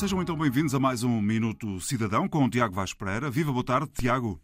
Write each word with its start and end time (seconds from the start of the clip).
Sejam 0.00 0.22
então 0.22 0.34
bem-vindos 0.34 0.74
a 0.74 0.80
mais 0.80 1.02
um 1.02 1.20
Minuto 1.20 1.78
Cidadão 1.78 2.26
com 2.26 2.42
o 2.42 2.48
Tiago 2.48 2.74
Vaz 2.74 2.94
Pereira. 2.94 3.30
Viva, 3.30 3.52
boa 3.52 3.62
tarde, 3.62 3.90
Tiago. 3.92 4.40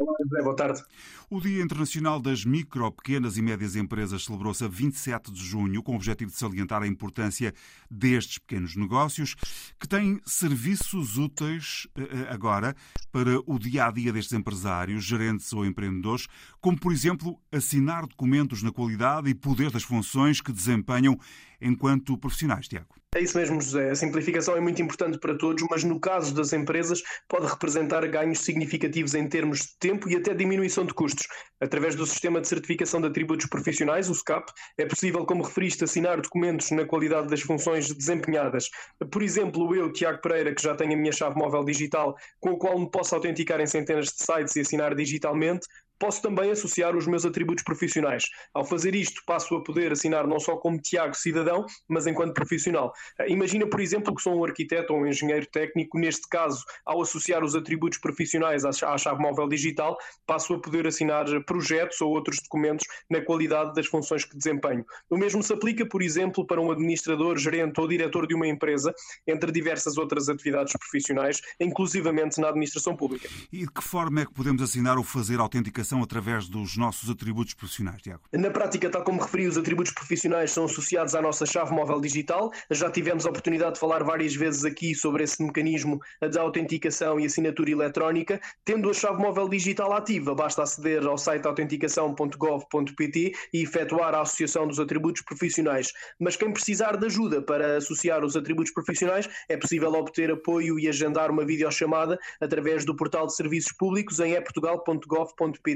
Olá, 0.00 0.42
boa 0.42 0.56
tarde. 0.56 0.82
O 1.28 1.38
Dia 1.38 1.62
Internacional 1.62 2.18
das 2.18 2.46
Micro, 2.46 2.90
Pequenas 2.90 3.36
e 3.36 3.42
Médias 3.42 3.76
Empresas 3.76 4.24
celebrou-se 4.24 4.64
a 4.64 4.68
27 4.68 5.30
de 5.30 5.44
junho, 5.44 5.82
com 5.82 5.92
o 5.92 5.96
objetivo 5.96 6.30
de 6.30 6.38
salientar 6.38 6.82
a 6.82 6.86
importância 6.86 7.52
destes 7.90 8.38
pequenos 8.38 8.74
negócios, 8.74 9.34
que 9.78 9.86
têm 9.86 10.18
serviços 10.24 11.18
úteis 11.18 11.86
eh, 11.94 12.00
eh, 12.00 12.32
agora 12.32 12.74
para 13.12 13.38
o 13.44 13.58
dia 13.58 13.88
a 13.88 13.90
dia 13.90 14.14
destes 14.14 14.32
empresários, 14.32 15.04
gerentes 15.04 15.52
ou 15.52 15.66
empreendedores, 15.66 16.26
como, 16.58 16.80
por 16.80 16.90
exemplo, 16.90 17.38
assinar 17.52 18.06
documentos 18.06 18.62
na 18.62 18.72
qualidade 18.72 19.28
e 19.28 19.34
poder 19.34 19.70
das 19.70 19.82
funções 19.82 20.40
que 20.40 20.52
desempenham 20.52 21.18
enquanto 21.60 22.16
profissionais, 22.16 22.66
Tiago. 22.66 22.94
É 23.16 23.20
isso 23.20 23.38
mesmo, 23.38 23.58
José. 23.62 23.88
A 23.88 23.94
simplificação 23.94 24.54
é 24.58 24.60
muito 24.60 24.82
importante 24.82 25.18
para 25.18 25.34
todos, 25.38 25.64
mas 25.70 25.82
no 25.82 25.98
caso 25.98 26.34
das 26.34 26.52
empresas 26.52 27.02
pode 27.26 27.46
representar 27.46 28.06
ganhos 28.08 28.40
significativos 28.40 29.14
em 29.14 29.26
termos 29.26 29.60
de 29.60 29.68
tempo 29.80 30.06
e 30.10 30.16
até 30.16 30.34
diminuição 30.34 30.84
de 30.84 30.92
custos. 30.92 31.26
Através 31.58 31.94
do 31.94 32.04
sistema 32.04 32.42
de 32.42 32.48
certificação 32.48 33.00
de 33.00 33.06
atributos 33.06 33.46
profissionais, 33.46 34.10
o 34.10 34.14
SCAP, 34.14 34.52
é 34.76 34.84
possível, 34.84 35.24
como 35.24 35.44
referiste, 35.44 35.82
assinar 35.82 36.20
documentos 36.20 36.70
na 36.72 36.84
qualidade 36.84 37.28
das 37.28 37.40
funções 37.40 37.90
desempenhadas. 37.90 38.68
Por 39.10 39.22
exemplo, 39.22 39.74
eu, 39.74 39.90
Tiago 39.90 40.20
Pereira, 40.20 40.54
que 40.54 40.62
já 40.62 40.74
tenho 40.74 40.92
a 40.92 40.96
minha 40.96 41.12
chave 41.12 41.38
móvel 41.38 41.64
digital, 41.64 42.14
com 42.38 42.50
a 42.50 42.58
qual 42.58 42.78
me 42.78 42.90
posso 42.90 43.14
autenticar 43.14 43.58
em 43.62 43.66
centenas 43.66 44.08
de 44.08 44.22
sites 44.22 44.56
e 44.56 44.60
assinar 44.60 44.94
digitalmente, 44.94 45.66
Posso 45.98 46.20
também 46.20 46.50
associar 46.50 46.94
os 46.94 47.06
meus 47.06 47.24
atributos 47.24 47.64
profissionais. 47.64 48.24
Ao 48.52 48.64
fazer 48.64 48.94
isto, 48.94 49.22
passo 49.26 49.54
a 49.56 49.62
poder 49.62 49.92
assinar 49.92 50.26
não 50.26 50.38
só 50.38 50.56
como 50.56 50.78
Tiago 50.78 51.14
cidadão, 51.14 51.64
mas 51.88 52.06
enquanto 52.06 52.34
profissional. 52.34 52.92
Eh, 53.18 53.30
imagina, 53.30 53.66
por 53.66 53.80
exemplo, 53.80 54.14
que 54.14 54.22
sou 54.22 54.38
um 54.38 54.44
arquiteto 54.44 54.92
ou 54.92 55.00
um 55.00 55.06
engenheiro 55.06 55.46
técnico. 55.46 55.98
Neste 55.98 56.28
caso, 56.28 56.64
ao 56.84 57.00
associar 57.00 57.42
os 57.42 57.54
atributos 57.54 57.98
profissionais 57.98 58.64
à 58.64 58.98
chave 58.98 59.22
móvel 59.22 59.48
digital, 59.48 59.96
passo 60.26 60.54
a 60.54 60.60
poder 60.60 60.86
assinar 60.86 61.24
projetos 61.44 62.00
ou 62.02 62.10
outros 62.10 62.40
documentos 62.42 62.86
na 63.08 63.22
qualidade 63.22 63.72
das 63.72 63.86
funções 63.86 64.24
que 64.24 64.36
desempenho. 64.36 64.84
O 65.08 65.16
mesmo 65.16 65.42
se 65.42 65.52
aplica, 65.52 65.86
por 65.86 66.02
exemplo, 66.02 66.46
para 66.46 66.60
um 66.60 66.70
administrador, 66.70 67.38
gerente 67.38 67.80
ou 67.80 67.88
diretor 67.88 68.26
de 68.26 68.34
uma 68.34 68.46
empresa, 68.46 68.94
entre 69.26 69.50
diversas 69.50 69.96
outras 69.96 70.28
atividades 70.28 70.74
profissionais, 70.74 71.40
inclusivamente 71.58 72.38
na 72.40 72.48
administração 72.48 72.94
pública. 72.94 73.28
E 73.50 73.60
de 73.60 73.72
que 73.72 73.82
forma 73.82 74.20
é 74.20 74.26
que 74.26 74.34
podemos 74.34 74.62
assinar 74.62 74.98
ou 74.98 75.04
fazer 75.04 75.40
autenticação 75.40 75.85
através 75.94 76.48
dos 76.48 76.76
nossos 76.76 77.08
atributos 77.08 77.54
profissionais, 77.54 78.02
Tiago? 78.02 78.22
Na 78.32 78.50
prática, 78.50 78.90
tal 78.90 79.04
como 79.04 79.22
referi, 79.22 79.46
os 79.46 79.56
atributos 79.56 79.92
profissionais 79.92 80.50
são 80.50 80.64
associados 80.64 81.14
à 81.14 81.22
nossa 81.22 81.46
chave 81.46 81.72
móvel 81.72 82.00
digital. 82.00 82.50
Já 82.70 82.90
tivemos 82.90 83.24
a 83.26 83.30
oportunidade 83.30 83.74
de 83.74 83.80
falar 83.80 84.02
várias 84.02 84.34
vezes 84.34 84.64
aqui 84.64 84.94
sobre 84.94 85.24
esse 85.24 85.42
mecanismo 85.42 86.00
de 86.20 86.38
autenticação 86.38 87.20
e 87.20 87.26
assinatura 87.26 87.70
eletrónica. 87.70 88.40
Tendo 88.64 88.90
a 88.90 88.94
chave 88.94 89.22
móvel 89.22 89.48
digital 89.48 89.92
ativa, 89.92 90.34
basta 90.34 90.62
aceder 90.62 91.06
ao 91.06 91.16
site 91.16 91.46
autenticação.gov.pt 91.46 93.32
e 93.52 93.62
efetuar 93.62 94.14
a 94.14 94.22
associação 94.22 94.66
dos 94.66 94.80
atributos 94.80 95.22
profissionais. 95.22 95.92
Mas 96.18 96.36
quem 96.36 96.52
precisar 96.52 96.96
de 96.96 97.06
ajuda 97.06 97.40
para 97.40 97.76
associar 97.76 98.24
os 98.24 98.36
atributos 98.36 98.72
profissionais, 98.72 99.28
é 99.48 99.56
possível 99.56 99.92
obter 99.92 100.30
apoio 100.30 100.78
e 100.78 100.88
agendar 100.88 101.30
uma 101.30 101.44
videochamada 101.44 102.18
através 102.40 102.84
do 102.84 102.96
portal 102.96 103.26
de 103.26 103.36
serviços 103.36 103.72
públicos 103.72 104.18
em 104.20 104.32
eportugal.gov.pt 104.32 105.75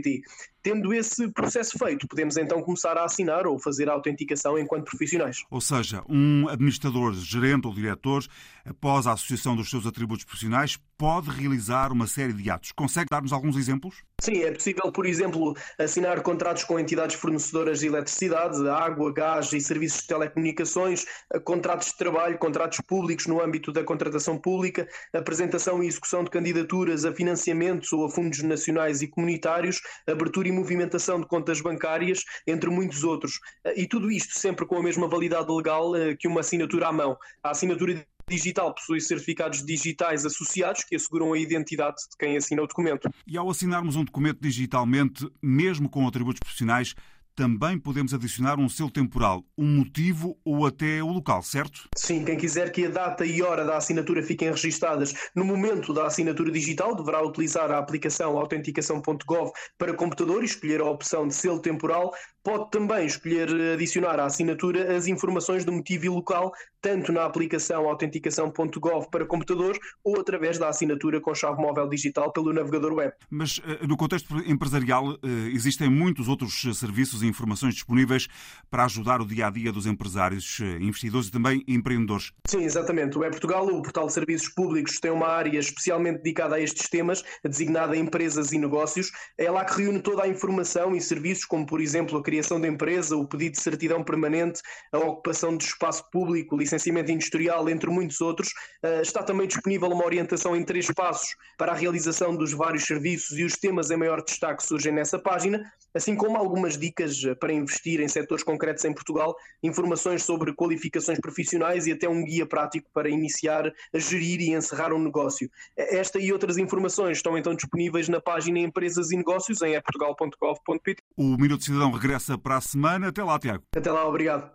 Tendo 0.62 0.92
esse 0.92 1.28
processo 1.32 1.78
feito, 1.78 2.06
podemos 2.06 2.36
então 2.36 2.60
começar 2.62 2.96
a 2.98 3.04
assinar 3.04 3.46
ou 3.46 3.58
fazer 3.58 3.88
a 3.88 3.92
autenticação 3.92 4.58
enquanto 4.58 4.84
profissionais. 4.84 5.42
Ou 5.50 5.60
seja, 5.60 6.04
um 6.08 6.48
administrador, 6.48 7.14
gerente 7.14 7.66
ou 7.66 7.74
diretor, 7.74 8.24
após 8.64 9.06
a 9.06 9.12
associação 9.12 9.56
dos 9.56 9.70
seus 9.70 9.86
atributos 9.86 10.24
profissionais, 10.24 10.78
pode 11.00 11.30
realizar 11.30 11.92
uma 11.92 12.06
série 12.06 12.34
de 12.34 12.50
atos. 12.50 12.72
Consegue 12.72 13.06
dar-nos 13.10 13.32
alguns 13.32 13.56
exemplos? 13.56 14.04
Sim, 14.20 14.42
é 14.42 14.52
possível, 14.52 14.92
por 14.92 15.06
exemplo, 15.06 15.56
assinar 15.78 16.20
contratos 16.20 16.62
com 16.62 16.78
entidades 16.78 17.16
fornecedoras 17.16 17.80
de 17.80 17.86
eletricidade, 17.86 18.68
água, 18.68 19.10
gás 19.10 19.50
e 19.54 19.62
serviços 19.62 20.02
de 20.02 20.08
telecomunicações, 20.08 21.06
contratos 21.42 21.88
de 21.88 21.96
trabalho, 21.96 22.36
contratos 22.36 22.82
públicos 22.86 23.26
no 23.26 23.42
âmbito 23.42 23.72
da 23.72 23.82
contratação 23.82 24.36
pública, 24.36 24.86
apresentação 25.14 25.82
e 25.82 25.86
execução 25.86 26.22
de 26.22 26.28
candidaturas 26.28 27.06
a 27.06 27.14
financiamentos 27.14 27.90
ou 27.94 28.04
a 28.04 28.10
fundos 28.10 28.42
nacionais 28.42 29.00
e 29.00 29.08
comunitários, 29.08 29.80
abertura 30.06 30.48
e 30.48 30.52
movimentação 30.52 31.18
de 31.18 31.26
contas 31.26 31.62
bancárias, 31.62 32.26
entre 32.46 32.68
muitos 32.68 33.04
outros. 33.04 33.40
E 33.74 33.86
tudo 33.86 34.10
isto 34.10 34.38
sempre 34.38 34.66
com 34.66 34.76
a 34.76 34.82
mesma 34.82 35.08
validade 35.08 35.50
legal 35.50 35.96
eh, 35.96 36.14
que 36.14 36.28
uma 36.28 36.40
assinatura 36.40 36.88
à 36.88 36.92
mão. 36.92 37.16
A 37.42 37.52
assinatura 37.52 38.04
digital 38.30 38.72
possui 38.74 39.00
certificados 39.00 39.64
digitais 39.64 40.24
associados 40.24 40.84
que 40.84 40.96
asseguram 40.96 41.32
a 41.32 41.38
identidade 41.38 41.96
de 42.10 42.16
quem 42.16 42.36
assina 42.36 42.62
o 42.62 42.66
documento. 42.66 43.10
E 43.26 43.36
ao 43.36 43.50
assinarmos 43.50 43.96
um 43.96 44.04
documento 44.04 44.38
digitalmente, 44.40 45.28
mesmo 45.42 45.88
com 45.88 46.06
atributos 46.06 46.40
profissionais, 46.40 46.94
também 47.34 47.78
podemos 47.78 48.12
adicionar 48.12 48.58
um 48.58 48.68
selo 48.68 48.90
temporal, 48.90 49.44
um 49.56 49.66
motivo 49.66 50.36
ou 50.44 50.66
até 50.66 51.02
o 51.02 51.08
local, 51.08 51.42
certo? 51.42 51.88
Sim, 51.96 52.24
quem 52.24 52.36
quiser 52.36 52.70
que 52.72 52.86
a 52.86 52.90
data 52.90 53.24
e 53.24 53.42
hora 53.42 53.64
da 53.64 53.76
assinatura 53.76 54.22
fiquem 54.22 54.50
registadas 54.50 55.14
no 55.34 55.44
momento 55.44 55.92
da 55.92 56.06
assinatura 56.06 56.50
digital 56.50 56.94
deverá 56.94 57.22
utilizar 57.22 57.70
a 57.70 57.78
aplicação 57.78 58.38
autenticação.gov 58.38 59.52
para 59.78 59.94
computador 59.94 60.42
e 60.42 60.46
escolher 60.46 60.80
a 60.80 60.84
opção 60.84 61.26
de 61.26 61.34
selo 61.34 61.60
temporal. 61.60 62.12
Pode 62.42 62.70
também 62.70 63.04
escolher 63.04 63.48
adicionar 63.74 64.18
à 64.18 64.24
assinatura 64.24 64.96
as 64.96 65.06
informações 65.06 65.64
do 65.64 65.72
motivo 65.72 66.06
e 66.06 66.08
local, 66.08 66.52
tanto 66.80 67.12
na 67.12 67.24
aplicação 67.24 67.86
autenticação.gov 67.86 69.10
para 69.10 69.26
computador 69.26 69.78
ou 70.02 70.18
através 70.18 70.58
da 70.58 70.68
assinatura 70.68 71.20
com 71.20 71.34
chave 71.34 71.60
móvel 71.60 71.88
digital 71.88 72.32
pelo 72.32 72.52
navegador 72.52 72.94
web. 72.94 73.12
Mas 73.28 73.60
eh, 73.64 73.86
no 73.86 73.96
contexto 73.96 74.38
empresarial 74.50 75.12
eh, 75.22 75.28
existem 75.52 75.90
muitos 75.90 76.28
outros 76.28 76.62
serviços 76.78 77.19
e 77.22 77.26
informações 77.26 77.74
disponíveis 77.74 78.28
para 78.70 78.84
ajudar 78.84 79.20
o 79.20 79.26
dia 79.26 79.46
a 79.46 79.50
dia 79.50 79.72
dos 79.72 79.86
empresários, 79.86 80.58
eh, 80.60 80.78
investidores 80.80 81.28
e 81.28 81.30
também 81.30 81.64
empreendedores. 81.66 82.32
Sim, 82.46 82.64
exatamente. 82.64 83.18
O 83.18 83.24
E-Portugal, 83.24 83.66
o 83.66 83.82
portal 83.82 84.06
de 84.06 84.12
serviços 84.12 84.48
públicos, 84.48 84.98
tem 85.00 85.10
uma 85.10 85.28
área 85.28 85.58
especialmente 85.58 86.18
dedicada 86.18 86.56
a 86.56 86.60
estes 86.60 86.88
temas, 86.88 87.24
designada 87.44 87.96
Empresas 87.96 88.52
e 88.52 88.58
Negócios. 88.58 89.10
É 89.36 89.50
lá 89.50 89.64
que 89.64 89.82
reúne 89.82 90.00
toda 90.00 90.22
a 90.22 90.28
informação 90.28 90.94
e 90.94 91.00
serviços, 91.00 91.44
como 91.44 91.66
por 91.66 91.80
exemplo 91.80 92.18
a 92.18 92.22
criação 92.22 92.60
da 92.60 92.68
empresa, 92.68 93.16
o 93.16 93.26
pedido 93.26 93.52
de 93.52 93.62
certidão 93.62 94.02
permanente, 94.04 94.60
a 94.92 94.98
ocupação 94.98 95.56
de 95.56 95.64
espaço 95.64 96.04
público, 96.10 96.56
licenciamento 96.56 97.10
industrial, 97.10 97.68
entre 97.68 97.90
muitos 97.90 98.20
outros. 98.20 98.52
Eh, 98.82 99.02
está 99.02 99.22
também 99.22 99.46
disponível 99.46 99.88
uma 99.88 100.04
orientação 100.04 100.56
em 100.56 100.64
três 100.64 100.86
passos 100.86 101.28
para 101.58 101.72
a 101.72 101.74
realização 101.74 102.36
dos 102.36 102.52
vários 102.52 102.84
serviços 102.84 103.38
e 103.38 103.44
os 103.44 103.54
temas 103.54 103.90
em 103.90 103.96
maior 103.96 104.22
destaque 104.22 104.62
surgem 104.62 104.92
nessa 104.92 105.18
página, 105.18 105.60
assim 105.94 106.14
como 106.14 106.36
algumas 106.36 106.78
dicas 106.78 107.22
eh, 107.24 107.34
para 107.34 107.52
investir 107.52 108.00
em 108.00 108.08
setores 108.08 108.44
concretos 108.44 108.84
em 108.84 108.92
Portugal, 108.92 109.34
informações 109.62 110.22
sobre 110.22 110.52
qualificações 110.54 111.20
profissionais 111.20 111.86
e 111.86 111.92
até 111.92 112.08
um 112.08 112.24
guia 112.24 112.46
prático 112.46 112.88
para 112.92 113.08
iniciar 113.08 113.72
a 113.92 113.98
gerir 113.98 114.40
e 114.40 114.54
encerrar 114.54 114.92
um 114.92 115.02
negócio. 115.02 115.50
Esta 115.76 116.18
e 116.18 116.32
outras 116.32 116.58
informações 116.58 117.18
estão 117.18 117.36
então 117.36 117.54
disponíveis 117.54 118.08
na 118.08 118.20
página 118.20 118.58
Empresas 118.58 119.10
e 119.10 119.16
Negócios 119.16 119.62
em 119.62 119.80
portugal.gov.pt. 119.80 121.02
O 121.16 121.36
Minuto 121.36 121.64
Cidadão 121.64 121.90
regressa 121.90 122.38
para 122.38 122.56
a 122.56 122.60
semana. 122.60 123.08
Até 123.08 123.22
lá, 123.22 123.38
Tiago. 123.38 123.64
Até 123.74 123.90
lá, 123.90 124.06
obrigado. 124.06 124.48